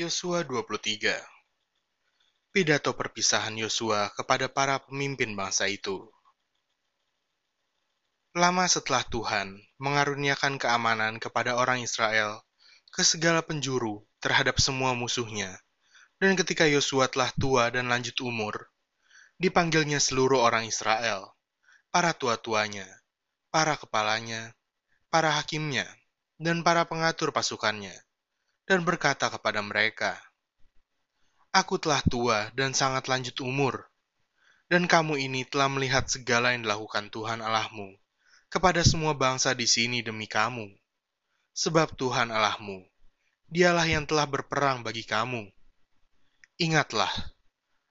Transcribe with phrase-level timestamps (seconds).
[0.00, 1.12] Yosua 23
[2.56, 6.08] Pidato perpisahan Yosua kepada para pemimpin bangsa itu.
[8.32, 12.40] Lama setelah Tuhan mengaruniakan keamanan kepada orang Israel
[12.88, 15.60] ke segala penjuru terhadap semua musuhnya,
[16.16, 18.72] dan ketika Yosua telah tua dan lanjut umur,
[19.36, 21.28] dipanggilnya seluruh orang Israel,
[21.92, 22.88] para tua-tuanya,
[23.52, 24.56] para kepalanya,
[25.12, 25.84] para hakimnya,
[26.40, 27.92] dan para pengatur pasukannya,
[28.70, 30.14] dan berkata kepada mereka,
[31.50, 33.90] Aku telah tua dan sangat lanjut umur,
[34.70, 37.98] dan kamu ini telah melihat segala yang dilakukan Tuhan Allahmu
[38.46, 40.70] kepada semua bangsa di sini demi kamu.
[41.50, 42.86] Sebab Tuhan Allahmu,
[43.50, 45.50] dialah yang telah berperang bagi kamu.
[46.62, 47.10] Ingatlah,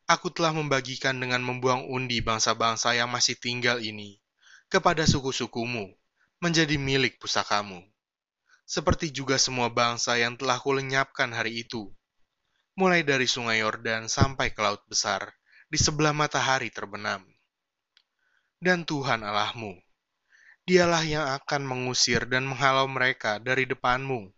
[0.07, 4.23] aku telah membagikan dengan membuang undi bangsa-bangsa yang masih tinggal ini
[4.71, 5.91] kepada suku-sukumu
[6.39, 7.83] menjadi milik pusakamu
[8.69, 11.89] seperti juga semua bangsa yang telah kulenyapkan hari itu,
[12.77, 15.33] mulai dari sungai Yordan sampai ke laut besar,
[15.73, 17.25] di sebelah matahari terbenam.
[18.61, 19.73] Dan Tuhan Allahmu,
[20.69, 24.29] dialah yang akan mengusir dan menghalau mereka dari depanmu,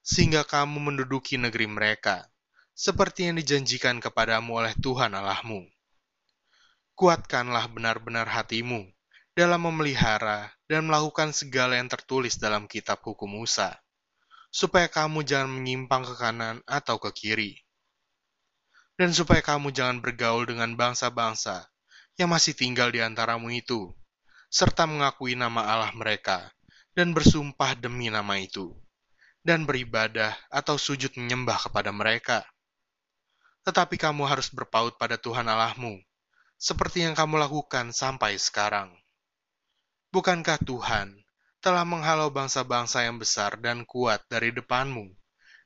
[0.00, 2.24] sehingga kamu menduduki negeri mereka,
[2.72, 5.68] seperti yang dijanjikan kepadamu oleh Tuhan Allahmu.
[6.96, 8.88] Kuatkanlah benar-benar hatimu,
[9.36, 13.76] dalam memelihara dan melakukan segala yang tertulis dalam kitab hukum Musa,
[14.48, 17.52] supaya kamu jangan menyimpang ke kanan atau ke kiri,
[18.96, 21.68] dan supaya kamu jangan bergaul dengan bangsa-bangsa
[22.16, 23.92] yang masih tinggal di antaramu itu,
[24.48, 26.48] serta mengakui nama Allah mereka,
[26.96, 28.72] dan bersumpah demi nama itu,
[29.44, 32.40] dan beribadah atau sujud menyembah kepada mereka.
[33.68, 36.00] Tetapi kamu harus berpaut pada Tuhan Allahmu,
[36.56, 38.96] seperti yang kamu lakukan sampai sekarang.
[40.14, 41.18] Bukankah Tuhan
[41.58, 45.10] telah menghalau bangsa-bangsa yang besar dan kuat dari depanmu,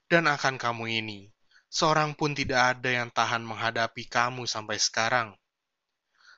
[0.09, 1.29] dan akan kamu ini,
[1.69, 5.37] seorang pun tidak ada yang tahan menghadapi kamu sampai sekarang.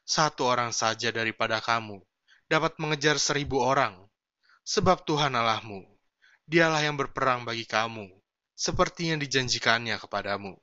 [0.02, 2.02] Satu orang saja daripada kamu
[2.50, 3.96] dapat mengejar seribu orang,
[4.66, 5.86] sebab Tuhan Allahmu,
[6.44, 8.10] dialah yang berperang bagi kamu,
[8.52, 10.58] seperti yang dijanjikannya kepadamu.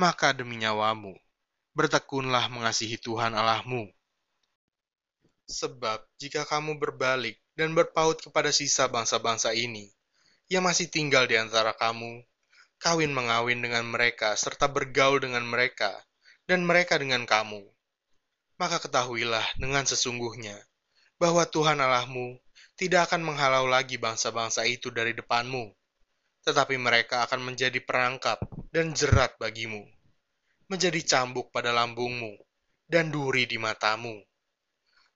[0.00, 1.12] Maka demi nyawamu,
[1.76, 3.86] bertekunlah mengasihi Tuhan Allahmu,
[5.52, 9.92] Sebab jika kamu berbalik dan berpaut kepada sisa bangsa-bangsa ini,
[10.48, 12.24] yang masih tinggal di antara kamu,
[12.80, 15.92] kawin mengawin dengan mereka serta bergaul dengan mereka,
[16.48, 17.68] dan mereka dengan kamu,
[18.56, 20.56] maka ketahuilah dengan sesungguhnya
[21.20, 22.40] bahwa Tuhan Allahmu
[22.80, 25.68] tidak akan menghalau lagi bangsa-bangsa itu dari depanmu,
[26.48, 28.40] tetapi mereka akan menjadi perangkap
[28.72, 29.84] dan jerat bagimu,
[30.72, 32.40] menjadi cambuk pada lambungmu,
[32.88, 34.16] dan duri di matamu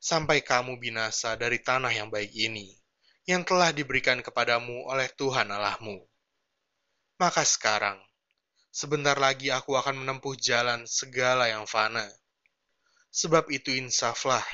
[0.06, 2.78] sampai kamu binasa dari tanah yang baik ini,
[3.26, 5.98] yang telah diberikan kepadamu oleh Tuhan Allahmu.
[7.18, 7.98] Maka sekarang,
[8.70, 12.06] sebentar lagi aku akan menempuh jalan segala yang fana.
[13.10, 14.46] Sebab itu insaflah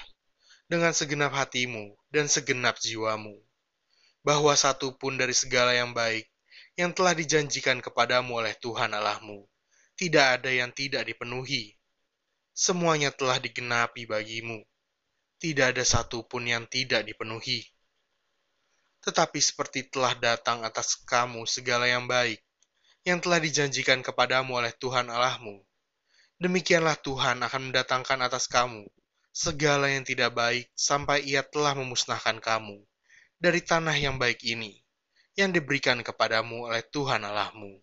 [0.72, 3.36] dengan segenap hatimu dan segenap jiwamu,
[4.24, 6.32] bahwa satu pun dari segala yang baik
[6.80, 9.44] yang telah dijanjikan kepadamu oleh Tuhan Allahmu,
[10.00, 11.76] tidak ada yang tidak dipenuhi.
[12.56, 14.64] Semuanya telah digenapi bagimu
[15.42, 17.66] tidak ada satupun yang tidak dipenuhi.
[19.03, 22.38] Tetapi seperti telah datang atas kamu segala yang baik,
[23.03, 25.58] yang telah dijanjikan kepadamu oleh Tuhan Allahmu,
[26.38, 28.86] demikianlah Tuhan akan mendatangkan atas kamu
[29.34, 32.78] segala yang tidak baik sampai ia telah memusnahkan kamu
[33.42, 34.78] dari tanah yang baik ini,
[35.34, 37.82] yang diberikan kepadamu oleh Tuhan Allahmu.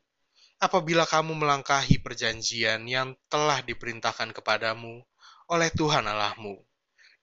[0.64, 5.04] Apabila kamu melangkahi perjanjian yang telah diperintahkan kepadamu
[5.52, 6.69] oleh Tuhan Allahmu,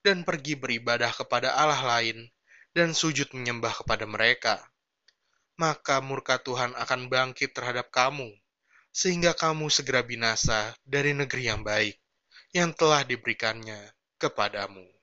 [0.07, 2.31] dan pergi beribadah kepada Allah lain
[2.71, 4.55] dan sujud menyembah kepada mereka.
[5.59, 8.31] Maka murka Tuhan akan bangkit terhadap kamu,
[8.95, 11.99] sehingga kamu segera binasa dari negeri yang baik
[12.55, 14.96] yang telah diberikannya kepadamu.